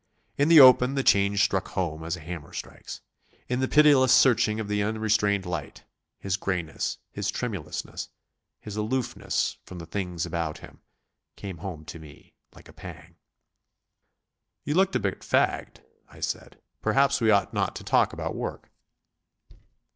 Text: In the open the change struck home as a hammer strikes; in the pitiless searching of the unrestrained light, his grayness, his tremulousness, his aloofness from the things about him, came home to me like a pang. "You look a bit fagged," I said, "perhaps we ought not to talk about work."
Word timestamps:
In 0.35 0.47
the 0.47 0.59
open 0.59 0.95
the 0.95 1.03
change 1.03 1.43
struck 1.43 1.67
home 1.67 2.03
as 2.03 2.15
a 2.17 2.21
hammer 2.21 2.53
strikes; 2.53 3.01
in 3.47 3.59
the 3.59 3.67
pitiless 3.67 4.11
searching 4.11 4.59
of 4.59 4.67
the 4.67 4.81
unrestrained 4.81 5.45
light, 5.45 5.83
his 6.19 6.37
grayness, 6.37 6.97
his 7.11 7.29
tremulousness, 7.29 8.09
his 8.59 8.75
aloofness 8.75 9.59
from 9.63 9.77
the 9.77 9.85
things 9.85 10.25
about 10.25 10.57
him, 10.57 10.79
came 11.35 11.57
home 11.59 11.85
to 11.85 11.99
me 11.99 12.33
like 12.55 12.67
a 12.67 12.73
pang. 12.73 13.15
"You 14.63 14.73
look 14.73 14.95
a 14.95 14.99
bit 14.99 15.19
fagged," 15.19 15.85
I 16.09 16.19
said, 16.19 16.59
"perhaps 16.81 17.21
we 17.21 17.29
ought 17.29 17.53
not 17.53 17.75
to 17.75 17.83
talk 17.83 18.11
about 18.11 18.33
work." 18.33 18.71